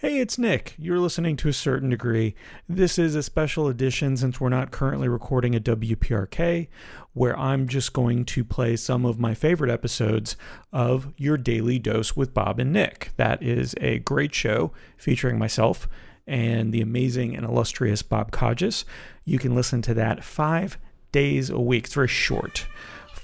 [0.00, 0.76] Hey, it's Nick.
[0.78, 2.36] You're listening to a certain degree.
[2.68, 6.68] This is a special edition since we're not currently recording a WPRK,
[7.14, 10.36] where I'm just going to play some of my favorite episodes
[10.72, 13.10] of Your Daily Dose with Bob and Nick.
[13.16, 15.88] That is a great show featuring myself
[16.28, 18.84] and the amazing and illustrious Bob Codges.
[19.24, 20.78] You can listen to that five
[21.10, 21.86] days a week.
[21.86, 22.68] It's very short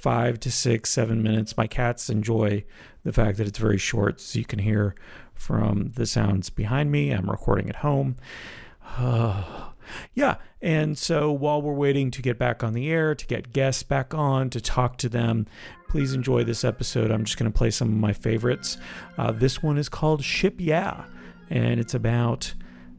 [0.05, 1.57] five to six, seven minutes.
[1.57, 2.65] My cats enjoy
[3.05, 4.95] the fact that it's very short, so you can hear
[5.35, 7.11] from the sounds behind me.
[7.11, 8.17] I'm recording at home.
[10.15, 10.37] yeah.
[10.63, 14.15] And so while we're waiting to get back on the air, to get guests back
[14.15, 15.47] on, to talk to them,
[15.89, 17.11] please enjoy this episode.
[17.11, 18.79] I'm just going to play some of my favorites.
[19.19, 21.05] Uh, this one is called Ship Yeah,
[21.51, 22.55] and it's about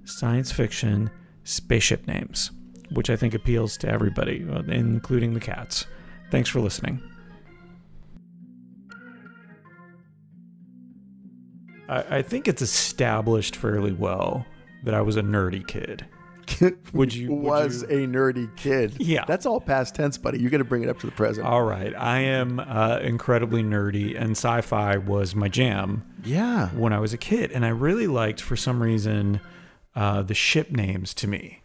[0.05, 1.09] science fiction
[1.43, 2.51] spaceship names,
[2.91, 5.85] which I think appeals to everybody, uh, including the cats.
[6.29, 7.01] Thanks for listening.
[11.87, 14.45] I, I think it's established fairly well
[14.83, 16.05] that I was a nerdy kid.
[16.93, 18.97] Would you would was you- a nerdy kid.
[18.99, 19.25] Yeah.
[19.25, 20.39] That's all past tense, buddy.
[20.39, 21.47] You got to bring it up to the present.
[21.47, 26.69] All right, I am uh, incredibly nerdy, and sci-fi was my jam yeah.
[26.69, 29.41] when I was a kid, and I really liked, for some reason,
[29.95, 31.61] uh, the ship names to me.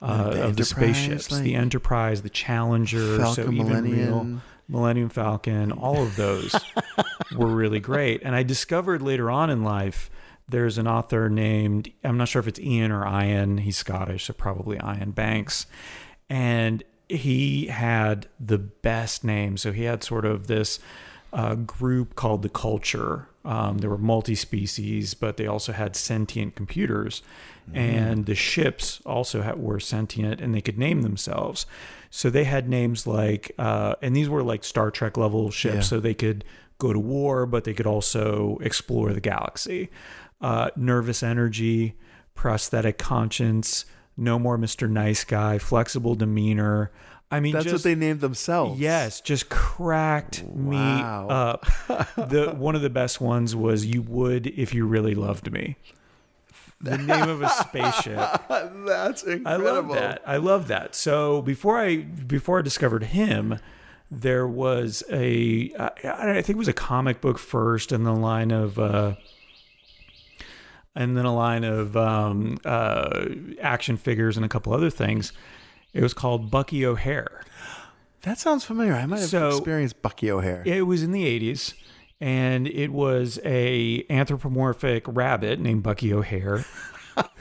[0.00, 5.08] Uh, the of the spaceships, the like Enterprise, the Challenger, so Falcon, even real Millennium.
[5.08, 6.54] Falcon, all of those
[7.36, 8.22] were really great.
[8.22, 10.10] And I discovered later on in life
[10.48, 13.58] there's an author named I'm not sure if it's Ian or Ian.
[13.58, 15.66] He's Scottish, so probably Iain Banks,
[16.30, 19.56] and he had the best name.
[19.56, 20.78] So he had sort of this
[21.32, 23.28] uh, group called the Culture.
[23.46, 27.22] Um, they were multi-species, but they also had sentient computers,
[27.72, 31.64] and the ships also had, were sentient, and they could name themselves.
[32.10, 35.80] So they had names like, uh, and these were like Star Trek level ships, Yeah.
[35.82, 36.44] so they could
[36.78, 39.90] go to war, but they could also explore the galaxy.
[40.40, 41.94] Uh, nervous energy,
[42.34, 43.84] prosthetic conscience,
[44.16, 44.88] no more Mr.
[44.88, 46.90] Nice Guy, flexible demeanor.
[47.30, 48.80] I mean, That's just, what they named themselves.
[48.80, 51.66] Yes, just cracked me up.
[52.16, 55.76] the one of the best ones was "You Would If You Really Loved Me."
[56.80, 58.42] The name of a spaceship.
[58.48, 59.68] That's incredible.
[59.68, 60.22] I love that.
[60.26, 60.94] I love that.
[60.94, 63.58] So before I before I discovered him,
[64.08, 68.52] there was a I, I think it was a comic book first, and the line
[68.52, 68.78] of.
[68.78, 69.14] Uh,
[70.96, 73.26] and then a line of um, uh,
[73.60, 75.32] action figures and a couple other things.
[75.92, 77.42] It was called Bucky O'Hare.
[78.22, 78.94] That sounds familiar.
[78.94, 80.62] I might have So- experienced Bucky O'Hare.
[80.66, 81.74] It was in the 80s
[82.20, 86.64] and it was a anthropomorphic rabbit named Bucky O'Hare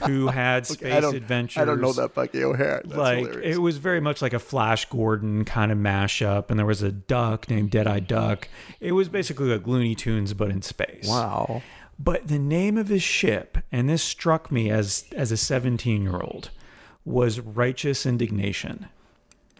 [0.05, 1.61] who had space I adventures.
[1.61, 2.81] I don't know that Bucky O'Hare.
[2.85, 3.55] That's like hilarious.
[3.55, 6.91] it was very much like a Flash Gordon kind of mashup and there was a
[6.91, 8.47] duck named Deadeye Duck.
[8.79, 11.07] It was basically like Looney Tunes but in space.
[11.07, 11.61] wow.
[11.97, 16.19] But the name of his ship, and this struck me as as a 17 year
[16.19, 16.49] old,
[17.05, 18.87] was Righteous Indignation.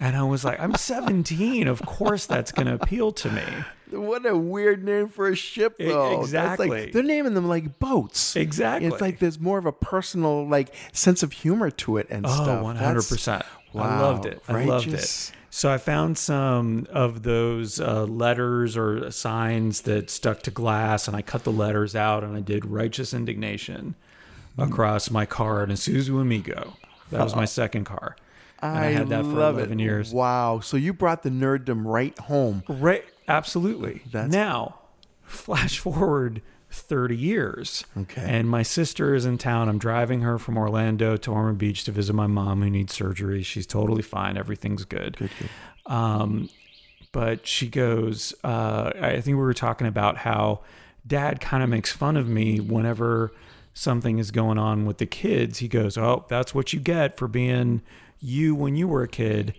[0.00, 1.66] and I was like, I'm 17.
[1.66, 3.42] Of course, that's going to appeal to me.
[3.90, 6.20] What a weird name for a ship, though.
[6.20, 6.68] Exactly.
[6.68, 8.36] like, they're naming them like boats.
[8.36, 8.88] Exactly.
[8.88, 12.30] It's like there's more of a personal like sense of humor to it and Oh,
[12.30, 12.62] stuff.
[12.64, 12.78] 100%.
[13.24, 14.42] That's- I loved it.
[14.48, 15.32] I loved it.
[15.52, 21.16] So I found some of those uh, letters or signs that stuck to glass, and
[21.16, 23.96] I cut the letters out and I did righteous indignation
[24.56, 26.76] across my car in Isuzu Amigo.
[27.10, 28.16] That was my second car.
[28.62, 29.82] And I, had that for love 11 it.
[29.82, 30.12] years.
[30.12, 30.60] Wow.
[30.60, 32.62] So you brought the nerddom right home.
[32.68, 33.04] Right.
[33.26, 34.02] Absolutely.
[34.12, 34.80] That's- now,
[35.22, 37.84] flash forward 30 years.
[37.96, 38.22] Okay.
[38.24, 39.68] And my sister is in town.
[39.68, 43.42] I'm driving her from Orlando to Ormond Beach to visit my mom who needs surgery.
[43.42, 44.36] She's totally fine.
[44.36, 45.16] Everything's good.
[45.16, 45.92] Good, good.
[45.92, 46.48] Um,
[47.12, 50.60] but she goes, uh, I think we were talking about how
[51.06, 53.32] dad kind of makes fun of me whenever
[53.74, 55.58] something is going on with the kids.
[55.58, 57.82] He goes, Oh, that's what you get for being
[58.20, 59.56] you when you were a kid.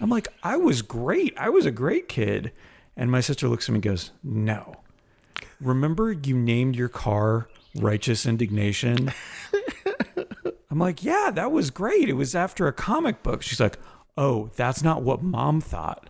[0.00, 1.36] I'm like, I was great.
[1.36, 2.52] I was a great kid.
[2.96, 4.76] And my sister looks at me and goes, No.
[5.60, 9.12] Remember you named your car Righteous Indignation?
[10.70, 12.08] I'm like, Yeah, that was great.
[12.08, 13.42] It was after a comic book.
[13.42, 13.78] She's like,
[14.16, 16.08] Oh, that's not what mom thought.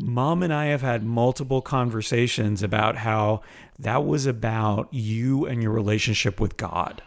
[0.00, 3.42] Mom and I have had multiple conversations about how
[3.78, 7.02] that was about you and your relationship with God.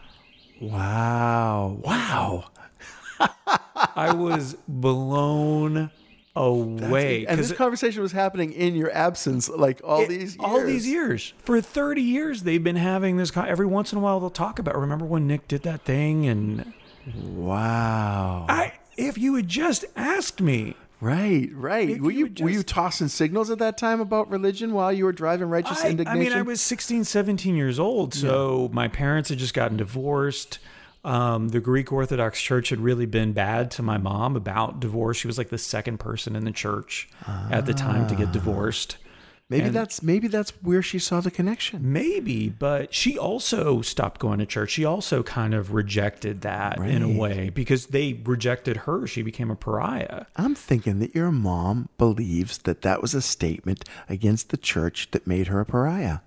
[0.60, 1.78] Wow.
[1.82, 2.44] Wow.
[3.96, 5.90] I was blown
[6.34, 7.26] away.
[7.26, 10.36] And this conversation was happening in your absence, like all it- these years.
[10.40, 14.00] all these years for 30 years they've been having this con- every once in a
[14.00, 16.72] while they'll talk about remember when Nick did that thing and
[17.26, 18.46] Wow.
[18.48, 21.90] I if you had just asked me Right, right.
[21.90, 25.04] If were you you, were you tossing signals at that time about religion while you
[25.04, 26.20] were driving righteous I, I indignation?
[26.20, 30.60] mean, I was 16, 17 years old, so my parents had just gotten divorced.
[31.04, 35.16] Um, the Greek Orthodox Church had really been bad to my mom about divorce.
[35.16, 37.08] She was like the second person in the church
[37.50, 38.98] at the time to get divorced.
[39.48, 41.92] maybe and- that's maybe that's where she saw the connection.
[41.92, 44.70] Maybe, but she also stopped going to church.
[44.70, 49.04] She also kind of rejected that in a way because they rejected her.
[49.08, 50.26] She became a pariah.
[50.36, 55.26] I'm thinking that your mom believes that that was a statement against the church that
[55.26, 56.18] made her a pariah.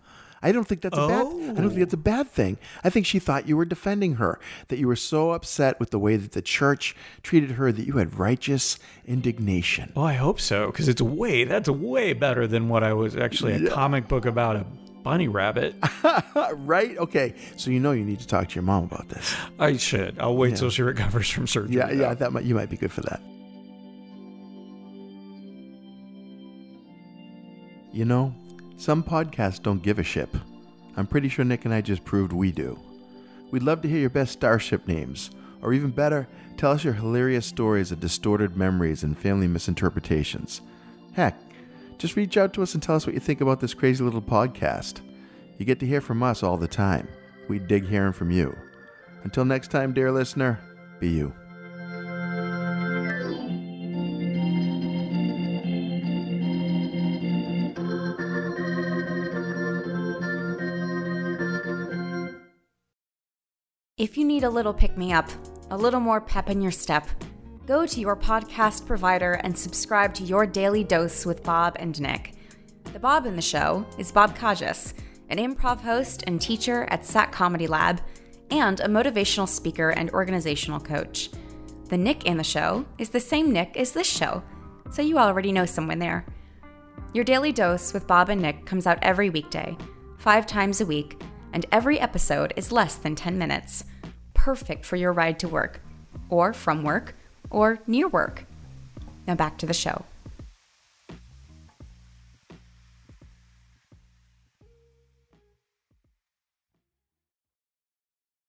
[0.42, 1.26] I don't think that's a bad.
[1.26, 2.00] I don't think that's a oh.
[2.00, 2.58] bad thing.
[2.84, 4.40] I think she thought you were defending her.
[4.68, 7.94] That you were so upset with the way that the church treated her that you
[7.94, 9.92] had righteous indignation.
[9.96, 13.66] Well, I hope so because it's way that's way better than what I was actually
[13.66, 14.66] a comic book about a
[15.06, 15.76] bunny rabbit.
[16.56, 16.98] right?
[16.98, 17.36] Okay.
[17.56, 19.34] So you know you need to talk to your mom about this.
[19.60, 20.20] I should.
[20.20, 21.76] I'll wait till she recovers from surgery.
[21.76, 22.10] Yeah, yeah.
[22.10, 22.16] though.
[22.16, 23.22] That might you might be good for that.
[27.94, 28.36] You know,
[28.78, 30.36] some podcasts don't give a ship.
[30.98, 32.80] I'm pretty sure Nick and I just proved we do.
[33.52, 35.32] We'd love to hear your best starship names,
[35.62, 36.28] or even better,
[36.58, 40.62] tell us your hilarious stories of distorted memories and family misinterpretations.
[41.14, 41.40] Heck,
[41.98, 44.22] just reach out to us and tell us what you think about this crazy little
[44.22, 45.02] podcast.
[45.58, 47.08] You get to hear from us all the time.
[47.48, 48.56] We dig hearing from you.
[49.24, 50.60] Until next time, dear listener,
[51.00, 51.34] be you.
[63.98, 65.30] If you need a little pick me up,
[65.72, 67.08] a little more pep in your step,
[67.66, 72.34] go to your podcast provider and subscribe to your daily dose with Bob and Nick.
[72.92, 74.96] The Bob in the show is Bob Kajas,
[75.30, 78.02] an improv host and teacher at SAK Comedy Lab,
[78.52, 81.30] and a motivational speaker and organizational coach.
[81.88, 84.44] The Nick in the show is the same Nick as this show,
[84.92, 86.26] so you already know someone there.
[87.14, 89.78] Your daily dose with Bob and Nick comes out every weekday,
[90.18, 91.22] five times a week,
[91.56, 93.86] and every episode is less than 10 minutes.
[94.34, 95.80] Perfect for your ride to work,
[96.28, 97.16] or from work,
[97.50, 98.46] or near work.
[99.26, 100.04] Now back to the show.